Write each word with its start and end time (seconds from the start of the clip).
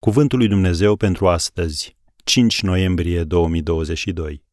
Cuvântul 0.00 0.38
lui 0.38 0.48
Dumnezeu 0.48 0.96
pentru 0.96 1.28
astăzi, 1.28 1.96
5 2.24 2.62
noiembrie 2.62 3.24
2022. 3.24 4.44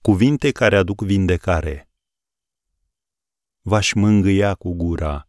Cuvinte 0.00 0.50
care 0.50 0.76
aduc 0.76 1.02
vindecare. 1.02 1.90
V-aș 3.60 3.92
mângâia 3.92 4.54
cu 4.54 4.74
gura. 4.74 5.28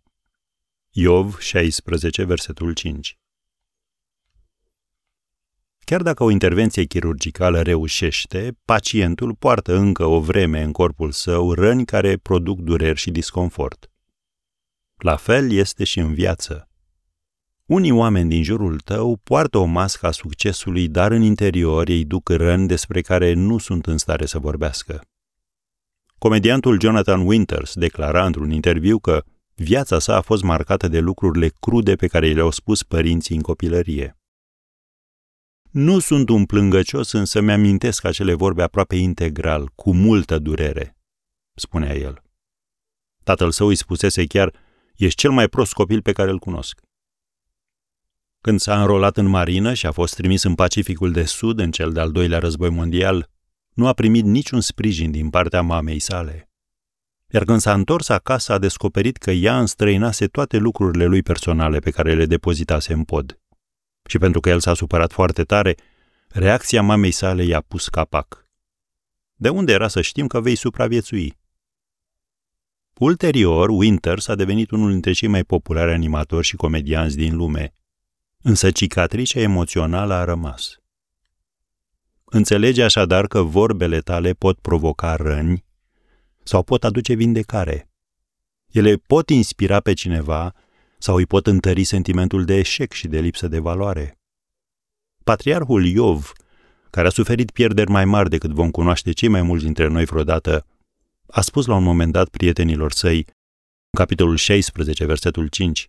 Iov 0.90 1.38
16, 1.38 2.24
versetul 2.24 2.74
5. 2.74 3.18
Chiar 5.86 6.02
dacă 6.02 6.24
o 6.24 6.30
intervenție 6.30 6.86
chirurgicală 6.86 7.62
reușește, 7.62 8.58
pacientul 8.66 9.36
poartă 9.36 9.76
încă 9.76 10.06
o 10.06 10.20
vreme 10.20 10.62
în 10.62 10.72
corpul 10.72 11.12
său 11.12 11.54
răni 11.54 11.86
care 11.86 12.18
produc 12.18 12.60
dureri 12.60 13.00
și 13.00 13.12
disconfort. 13.12 13.92
La 14.96 15.16
fel 15.16 15.52
este 15.52 15.84
și 15.84 16.00
în 16.00 16.14
viață. 16.14 16.68
Unii 17.68 17.92
oameni 17.92 18.30
din 18.30 18.44
jurul 18.44 18.80
tău 18.80 19.20
poartă 19.24 19.58
o 19.58 19.66
mască 19.66 20.08
a 20.08 20.12
succesului, 20.12 20.88
dar 20.88 21.12
în 21.12 21.22
interior 21.22 21.90
ei 21.90 22.06
duc 22.06 22.30
răni 22.30 22.68
despre 22.68 23.02
care 23.02 23.34
nu 23.34 23.58
sunt 23.58 23.86
în 23.86 23.98
stare 23.98 24.26
să 24.26 24.40
vorbească. 24.40 25.02
Comediantul 26.18 26.80
Jonathan 26.80 27.26
Winters 27.26 27.76
declara 27.76 28.26
într-un 28.26 28.52
interviu 28.52 29.00
că 29.00 29.24
viața 29.56 30.00
sa 30.00 30.16
a 30.16 30.22
fost 30.22 30.44
marcată 30.44 30.88
de 30.88 31.00
lucrurile 31.00 31.48
crude 31.60 31.96
pe 31.96 32.08
care 32.08 32.34
le-au 32.34 32.52
spus 32.52 32.84
părinții 32.84 33.36
în 33.36 33.42
copilărie. 33.42 34.18
Nu 35.72 36.00
sunt 36.00 36.30
un 36.30 36.46
plângăcios, 36.46 37.12
însă 37.12 37.42
mi-amintesc 37.42 38.04
acele 38.04 38.34
vorbe 38.34 38.64
aproape 38.64 38.96
integral, 38.96 39.72
cu 39.76 39.94
multă 39.94 40.40
durere, 40.40 40.98
spunea 41.54 41.96
el. 41.96 42.24
Tatăl 43.24 43.52
său 43.52 43.68
îi 43.68 43.76
spusese 43.76 44.26
chiar, 44.26 44.54
ești 44.96 45.20
cel 45.20 45.32
mai 45.32 45.48
prost 45.48 45.74
copil 45.74 46.02
pe 46.02 46.12
care 46.12 46.30
îl 46.30 46.40
cunosc. 46.40 46.86
Când 48.42 48.60
s-a 48.60 48.82
înrolat 48.82 49.18
în 49.18 49.26
marină 49.26 49.74
și 49.74 49.86
a 49.86 49.92
fost 49.92 50.16
trimis 50.16 50.44
în 50.44 50.56
Pacificul 50.56 51.12
de 51.12 51.24
Sud 51.24 51.60
în 51.60 51.72
cel 51.72 51.92
de-al 51.92 52.12
doilea 52.12 52.40
război 52.40 52.70
mondial, 52.70 53.30
nu 53.74 53.88
a 53.88 53.94
primit 53.94 54.26
niciun 54.26 54.62
sprijin 54.62 55.12
din 55.12 55.30
partea 55.30 55.62
mamei 55.62 56.00
sale. 56.00 56.50
Iar 57.28 57.44
când 57.44 57.60
s-a 57.60 57.74
întors 57.74 58.10
acasă, 58.10 58.54
a 58.54 58.58
descoperit 58.58 59.18
că 59.18 59.32
ea 59.32 59.60
înstrăinase 59.60 60.28
toate 60.28 60.58
lucrurile 60.58 61.06
lui 61.06 61.24
personale 61.24 61.80
pe 61.80 61.92
care 61.92 62.14
le 62.14 62.26
depozitase 62.26 62.94
în 62.94 63.04
pod. 63.04 63.40
Și 64.10 64.18
pentru 64.18 64.40
că 64.40 64.50
el 64.50 64.60
s-a 64.60 64.74
supărat 64.74 65.12
foarte 65.12 65.44
tare, 65.44 65.76
reacția 66.28 66.82
mamei 66.82 67.12
sale 67.12 67.44
i-a 67.44 67.62
pus 67.62 67.88
capac. 67.88 68.46
De 69.36 69.50
unde 69.50 69.72
era 69.72 69.88
să 69.88 70.02
știm 70.02 70.28
că 70.28 70.42
vei 70.42 70.56
supraviețui? 70.56 71.38
Ulterior, 72.94 73.70
Winters 73.70 74.28
a 74.28 74.36
devenit 74.36 74.72
unul 74.72 74.92
dintre 74.92 75.12
cei 75.12 75.28
mai 75.28 75.44
populari 75.44 75.92
animatori 75.92 76.46
și 76.46 76.56
comedianți 76.56 77.18
din 77.18 77.36
lume, 77.36 77.74
însă 78.48 78.72
cicatricea 78.72 79.40
emoțională 79.40 80.14
a 80.14 80.24
rămas. 80.24 80.80
Înțelege 82.26 82.84
așadar 82.84 83.28
că 83.28 83.42
vorbele 83.42 84.00
tale 84.00 84.34
pot 84.34 84.60
provoca 84.60 85.16
răni 85.16 85.66
sau 86.44 86.64
pot 86.64 86.84
aduce 86.84 87.14
vindecare. 87.14 87.90
Ele 88.68 88.96
pot 88.96 89.30
inspira 89.30 89.80
pe 89.80 89.94
cineva 89.94 90.54
sau 90.98 91.16
îi 91.16 91.26
pot 91.26 91.48
întări 91.48 91.84
sentimentul 91.84 92.46
de 92.46 92.56
eșec 92.56 92.92
și 92.92 93.08
de 93.08 93.20
lipsă 93.20 93.48
de 93.48 93.60
valoare. 93.60 94.20
Patriarhul 95.24 95.86
Iov, 95.86 96.32
care 96.90 97.08
a 97.08 97.12
suferit 97.12 97.52
pierderi 97.52 97.90
mai 97.90 98.06
mari 98.06 98.30
decât 98.30 98.52
vom 98.52 98.72
cunoaște 98.72 99.12
cei 99.12 99.30
mai 99.30 99.42
mulți 99.42 99.64
dintre 99.64 99.88
noi 99.88 100.06
vreodată, 100.06 100.66
a 101.28 101.42
spus 101.42 101.66
la 101.66 101.76
un 101.76 101.84
moment 101.84 102.12
dat 102.12 102.30
prietenilor 102.30 102.92
săi, 102.92 103.18
în 103.90 103.98
capitolul 103.98 104.36
16, 104.36 105.06
versetul 105.06 105.48
5, 105.48 105.88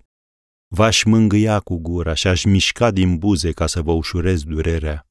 V-aș 0.69 1.03
mângâia 1.03 1.61
cu 1.61 1.77
gura 1.77 2.15
și 2.15 2.27
aș 2.27 2.45
mișca 2.45 2.91
din 2.91 3.19
buze 3.19 3.53
ca 3.53 3.67
să 3.67 3.83
vă 3.83 3.93
ușurez 3.93 4.43
durerea. 4.43 5.07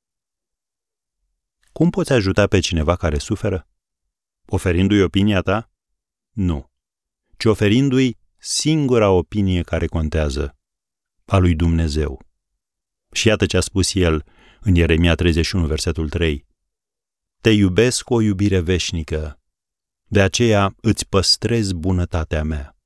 Cum 1.72 1.90
poți 1.90 2.14
ajuta 2.14 2.48
pe 2.48 2.60
cineva 2.60 2.96
care 2.96 3.18
suferă? 3.18 3.68
Oferindu-i 4.46 5.02
opinia 5.02 5.42
ta? 5.42 5.72
Nu. 6.32 6.72
Ci 7.38 7.46
oferindu-i 7.46 8.18
singura 8.38 9.10
opinie 9.10 9.62
care 9.62 9.88
contează, 9.88 10.58
a 11.26 11.38
lui 11.38 11.56
Dumnezeu. 11.56 12.22
Și 13.12 13.28
iată 13.28 13.46
ce 13.46 13.58
a 13.58 13.60
spus 13.60 13.94
el 13.94 14.26
în 14.60 14.76
Ieremia 14.76 15.16
31, 15.16 15.68
versetul 15.68 16.10
3. 16.10 16.46
Te 17.42 17.50
iubesc 17.50 18.04
cu 18.04 18.14
o 18.14 18.22
iubire 18.22 18.60
veșnică, 18.60 19.40
de 20.04 20.22
aceea 20.22 20.76
îți 20.82 21.08
păstrez 21.08 21.72
bunătatea 21.72 22.44
mea. 22.44 22.77